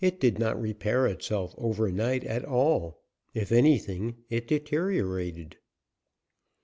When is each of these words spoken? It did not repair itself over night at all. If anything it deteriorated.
It 0.03 0.19
did 0.19 0.39
not 0.39 0.59
repair 0.59 1.05
itself 1.05 1.53
over 1.59 1.91
night 1.91 2.23
at 2.23 2.43
all. 2.43 3.03
If 3.35 3.51
anything 3.51 4.15
it 4.31 4.47
deteriorated. 4.47 5.57